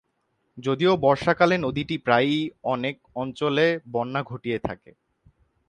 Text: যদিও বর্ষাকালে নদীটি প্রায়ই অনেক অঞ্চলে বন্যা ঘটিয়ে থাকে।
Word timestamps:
যদিও 0.57 0.93
বর্ষাকালে 0.97 1.55
নদীটি 1.57 1.95
প্রায়ই 1.97 2.41
অনেক 2.63 2.95
অঞ্চলে 3.15 3.65
বন্যা 3.91 4.21
ঘটিয়ে 4.23 4.59
থাকে। 4.59 4.91